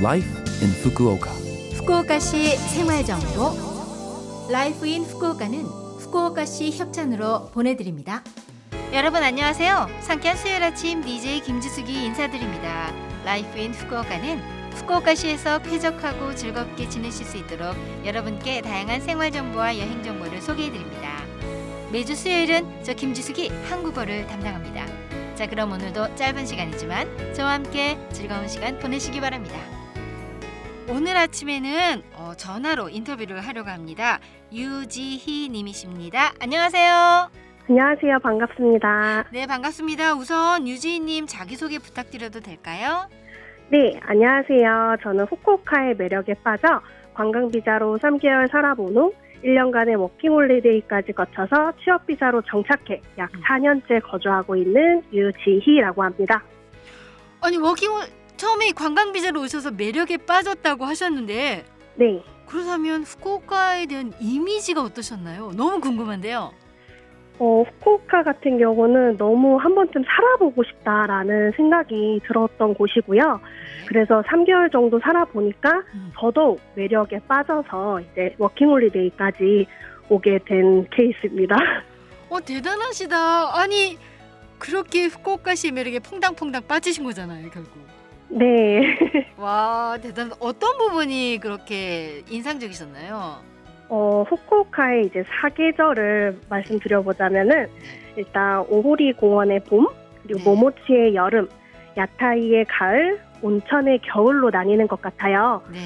[0.00, 0.28] Life
[0.62, 1.30] in Fukuoka.
[1.76, 8.22] 후쿠오카시 생활정보 Life in 후쿠오카는 후쿠오카시 협찬으로 보내드립니다.
[8.94, 9.88] 여러분 안녕하세요.
[10.00, 12.94] 상쾌한 수요일 아침 DJ 김지숙이 인사드립니다.
[13.26, 14.40] Life in 후쿠오카는
[14.72, 21.22] 후쿠오카시에서 쾌적하고 즐겁게 지내실 수 있도록 여러분께 다양한 생활 정보와 여행 정보를 소개해 드립니다.
[21.92, 24.86] 매주 수요일은 저 김지숙이 한국어를 담당합니다.
[25.34, 29.79] 자 그럼 오늘도 짧은 시간이지만 저와 함께 즐거운 시간 보내시기 바랍니다.
[30.92, 34.18] 오늘 아침에는 어, 전화로 인터뷰를 하려고 합니다.
[34.52, 36.32] 유지희 님이십니다.
[36.40, 37.30] 안녕하세요.
[37.68, 38.18] 안녕하세요.
[38.18, 39.26] 반갑습니다.
[39.30, 40.14] 네, 반갑습니다.
[40.14, 43.08] 우선 유지희 님 자기소개 부탁드려도 될까요?
[43.68, 44.96] 네, 안녕하세요.
[45.04, 46.80] 저는 후쿠오카의 매력에 빠져
[47.14, 49.14] 관광비자로 3개월 살아본 후
[49.44, 53.40] 1년간의 워킹홀리데이까지 거쳐서 취업비자로 정착해 약 음.
[53.42, 56.42] 4년째 거주하고 있는 유지희라고 합니다.
[57.42, 61.62] 아니, 워킹홀 처음에 관광 비자로 오셔서 매력에 빠졌다고 하셨는데
[61.96, 65.52] 네, 그렇다면 후쿠오카에 대한 이미지가 어떠셨나요?
[65.58, 66.50] 너무 궁금한데요.
[67.38, 73.40] 어, 후쿠오카 같은 경우는 너무 한 번쯤 살아보고 싶다라는 생각이 들었던 곳이고요.
[73.86, 76.10] 그래서 3개월 정도 살아보니까 음.
[76.14, 79.66] 더더욱 매력에 빠져서 이제 워킹홀리데이까지
[80.08, 81.56] 오게 된 케이스입니다.
[82.30, 83.60] 어, 대단하시다.
[83.60, 83.98] 아니,
[84.58, 87.99] 그렇게 후쿠오카시 매력에 퐁당퐁당 빠지신 거잖아요, 결국.
[88.30, 88.96] 네.
[89.36, 90.30] 와, 대단.
[90.40, 93.38] 어떤 부분이 그렇게 인상적이셨나요?
[93.88, 97.68] 어, 후쿠오카의 이제 사계절을 말씀드려보자면은
[98.16, 99.88] 일단 오호리 공원의 봄,
[100.22, 100.44] 그리고 네.
[100.44, 101.48] 모모치의 여름,
[101.96, 105.62] 屋台의 가을, 온천의 겨울로 나뉘는 것 같아요.
[105.72, 105.78] 네.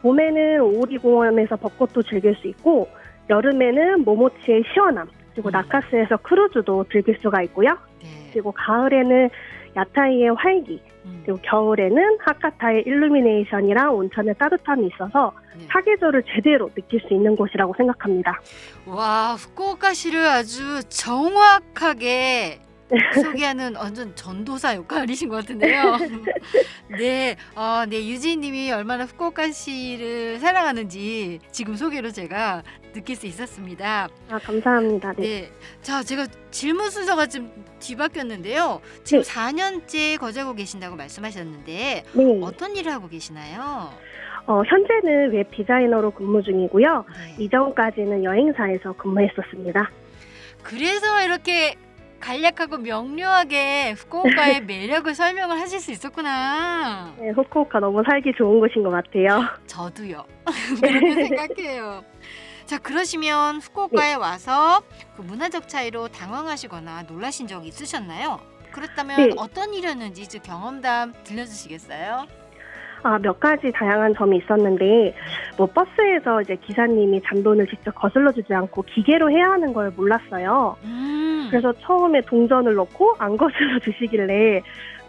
[0.00, 2.88] 봄에는 오호리 공원에서 벚꽃도 즐길 수 있고,
[3.28, 5.52] 여름에는 모모치의 시원함, 그리고 음.
[5.52, 7.68] 나카스에서 크루즈도 즐길 수가 있고요.
[8.02, 8.30] 네.
[8.32, 9.28] 그리고 가을에는
[9.76, 15.66] 야타이의 활기, 음, 그리고 겨울에는 하카타의 일루미네이션이랑 온천의 따뜻함이 있어서 네.
[15.68, 18.40] 사계절을 제대로 느낄 수 있는 곳이라고 생각합니다.
[18.86, 22.60] 와, 후쿠오카시를 아주 정확하게
[23.14, 25.96] 소개하는 완전 전도사 역할이신 것 같은데요.
[26.98, 32.62] 네, 어, 네 유지님이 얼마나 후쿠오카시를 사랑하는지 지금 소개로 제가
[32.92, 34.08] 느낄 수 있었습니다.
[34.28, 35.12] 아, 감사합니다.
[35.14, 35.22] 네.
[35.22, 35.50] 네,
[35.82, 38.80] 자 제가 질문 순서가 좀 뒤바뀌었는데요.
[39.04, 39.30] 지금 네.
[39.30, 42.40] 4년째 거주하고 계신다고 말씀하셨는데 네.
[42.42, 43.90] 어떤 일을 하고 계시나요?
[44.46, 47.04] 어, 현재는 웹 디자이너로 근무 중이고요.
[47.08, 47.44] 네.
[47.44, 49.90] 이전까지는 여행사에서 근무했었습니다.
[50.62, 51.76] 그래서 이렇게
[52.20, 57.14] 간략하고 명료하게 후쿠오카의 매력을 설명을 하실 수 있었구나.
[57.18, 59.42] 네, 후쿠오카 너무 살기 좋은 곳인 것 같아요.
[59.66, 60.24] 저도요.
[60.80, 62.04] 그렇게 생각해요.
[62.66, 64.82] 자 그러시면 후쿠오카에 와서
[65.16, 68.38] 그 문화적 차이로 당황하시거나 놀라신 적 있으셨나요?
[68.70, 69.34] 그렇다면 네.
[69.36, 72.26] 어떤 일이었는지 그 경험담 들려주시겠어요?
[73.02, 75.14] 아, 몇 가지 다양한 점이 있었는데,
[75.56, 80.76] 뭐, 버스에서 이제 기사님이 잔돈을 직접 거슬러 주지 않고 기계로 해야 하는 걸 몰랐어요.
[80.84, 81.19] 음.
[81.50, 84.62] 그래서 처음에 동전을 넣고 안 거슬러 주시길래,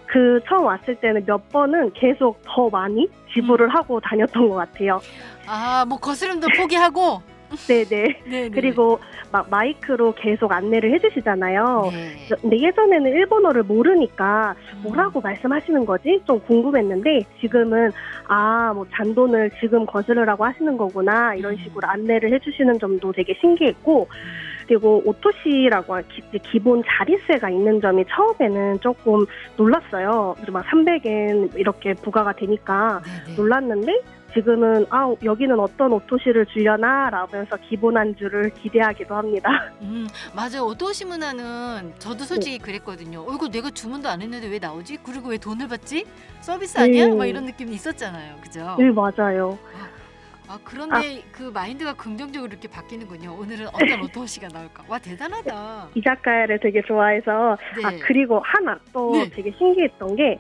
[0.07, 3.69] 그 처음 왔을 때는 몇 번은 계속 더 많이 지불을 음.
[3.69, 5.00] 하고 다녔던 것 같아요.
[5.47, 7.22] 아 뭐 거스름도 포기하고.
[7.68, 8.22] 네네.
[8.28, 8.50] 네.
[8.50, 9.00] 그리고
[9.31, 11.90] 막 마이크로 계속 안내를 해주시잖아요.
[11.92, 12.36] 네.
[12.42, 16.22] 근데 예전에는 일본어를 모르니까 뭐라고 말씀하시는 거지?
[16.25, 17.91] 좀 궁금했는데 지금은
[18.28, 21.58] 아, 뭐 잔돈을 지금 거스르라고 하시는 거구나 이런 음.
[21.64, 24.08] 식으로 안내를 해주시는 점도 되게 신기했고
[24.68, 29.25] 그리고 오토시라고 하- 기, 기본 자릿세가 있는 점이 처음에는 조금
[29.58, 30.34] 놀랐어요.
[30.38, 33.36] 그래서 막 300엔 이렇게 부과가 되니까 네네.
[33.36, 34.00] 놀랐는데
[34.34, 39.50] 지금은 아 여기는 어떤 お通し를 주려나 라면서 기본 안주를 기대하기도 합니다.
[39.81, 40.66] 음 맞아요.
[40.66, 43.22] お通し 문화는 저도 솔직히 그랬거든요.
[43.22, 44.97] 어 이거 내가 주문도 안 했는데 왜 나오지?
[45.03, 46.06] 그리고 왜 돈을 받지?
[46.40, 47.08] 서비스 아니야?
[47.08, 47.16] 네.
[47.16, 48.36] 막 이런 느낌이 있었잖아요.
[48.41, 48.75] 그죠?
[48.80, 49.58] 네 맞아요.
[50.47, 53.34] 아 그런데 그 마인드가 긍정적으로 이렇게 바뀌는군요.
[53.40, 54.84] 오늘은 어떤 お通し가 나올까?
[54.88, 55.90] 와 대단하다.
[55.96, 57.86] 이자카야를 되게 좋아해서 네.
[57.86, 59.30] 아 그리고 하나 또 네.
[59.30, 60.40] 되게 신기했던 게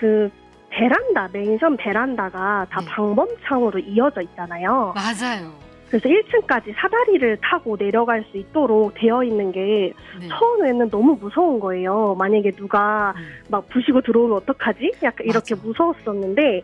[0.00, 0.30] 그
[0.70, 2.86] 베란다 멘션 베란다가 다 네.
[2.86, 4.94] 방범창으로 이어져 있잖아요.
[4.94, 5.52] 맞아요.
[5.88, 10.28] 그래서 1층까지 사다리를 타고 내려갈 수 있도록 되어 있는 게 네.
[10.28, 12.14] 처음에는 너무 무서운 거예요.
[12.16, 14.92] 만약에 누가 음, 막 부시고 들어오면 어떡하지?
[15.02, 15.66] 약간 이렇게 맞아.
[15.66, 16.62] 무서웠었는데 네.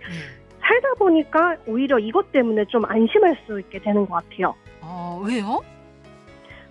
[0.61, 4.55] 살다 보니까 오히려 이것 때문에 좀 안심할 수 있게 되는 것 같아요.
[4.81, 5.61] 어 왜요?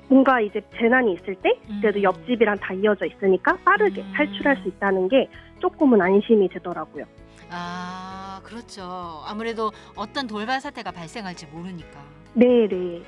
[0.08, 2.04] 뭔가 이제 재난이 있을 때 그래도 음.
[2.04, 4.14] 옆집이랑 다 이어져 있으니까 빠르게 음.
[4.16, 5.28] 탈출할 수 있다는 게
[5.60, 7.04] 조금은 안심이 되더라고요.
[7.50, 9.24] 아 그렇죠.
[9.26, 12.00] 아무래도 어떤 돌발 사태가 발생할지 모르니까.
[12.34, 13.04] 네 네.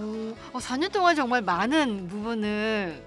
[0.00, 3.02] 오, 어, 4년 동안 정말 많은 부분을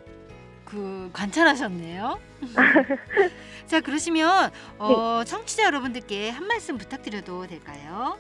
[0.66, 2.20] 그 관찰하셨네요.
[3.66, 8.18] 자 그러시면 어, 청취자 여러분들께 한 말씀 부탁드려도 될까요?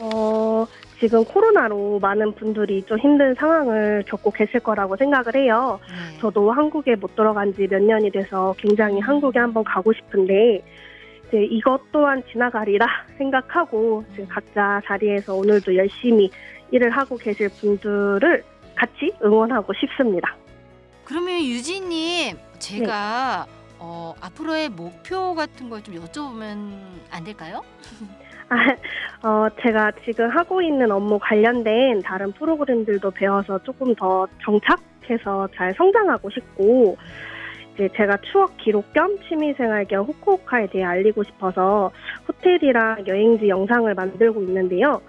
[0.00, 0.66] 어,
[1.00, 5.80] 지금 코로나로 많은 분들이 좀 힘든 상황을 겪고 계실 거라고 생각을 해요.
[5.88, 6.18] 네.
[6.20, 10.62] 저도 한국에 못 들어간 지 몇 년이 돼서 굉장히 한국에 한번 가고 싶은데
[11.28, 12.86] 이제 이것 또한 지나가리라
[13.18, 16.30] 생각하고 지금 각자 자리에서 오늘도 열심히
[16.70, 18.42] 일을 하고 계실 분들을
[18.74, 20.36] 같이 응원하고 싶습니다.
[21.04, 23.46] 그러면 유진님 제가
[23.78, 26.78] 어, 앞으로의 목표 같은 걸 좀 여쭤보면
[27.10, 27.62] 안 될까요?
[28.48, 35.72] 아, 어, 제가 지금 하고 있는 업무 관련된 다른 프로그램들도 배워서 조금 더 정착해서 잘
[35.76, 36.96] 성장하고 싶고,
[37.74, 41.90] 이제 제가 추억 기록 겸 취미생활 겸 후쿠오카에 대해 알리고 싶어서
[42.28, 45.00] 호텔이랑 여행지 영상을 만들고 있는데요.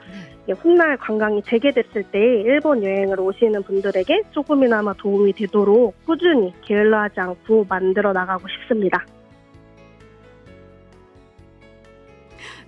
[0.53, 8.13] 훗날 관광이 재개됐을 때 일본 여행을 오시는 분들에게 조금이나마 도움이 되도록 꾸준히 게을러하지 않고 만들어
[8.13, 9.03] 나가고 싶습니다.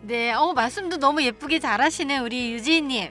[0.02, 3.10] 네, 어 말씀도 너무 예쁘게 잘하시는 우리 유진님.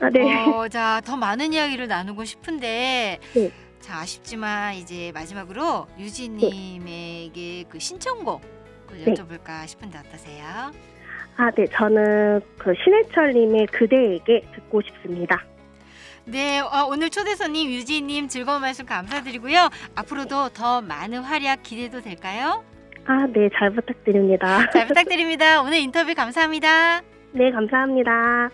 [0.00, 0.48] 아, 네.
[0.48, 3.50] 어, 자, 더 많은 이야기를 나누고 싶은데, 네.
[3.80, 8.42] 자, 아쉽지만 이제 마지막으로 유진님에게 그 신청곡
[8.86, 9.12] 그 네.
[9.12, 10.72] 여쭤볼까 싶은데 어떠세요?
[11.36, 11.66] 아, 네.
[11.66, 15.42] 저는 그 신해철님의 그대에게 듣고 싶습니다.
[16.26, 19.70] 네, 어, 오늘 초대 손님 유진님 즐거운 말씀 감사드리고요.
[19.94, 22.62] 앞으로도 더 많은 활약 기대도 될까요?
[23.06, 23.48] 아, 네.
[23.58, 24.68] 잘 부탁드립니다.
[24.70, 25.62] 잘 부탁드립니다.
[25.62, 27.00] 오늘 인터뷰 감사합니다.
[27.32, 28.50] 네, 감사합니다.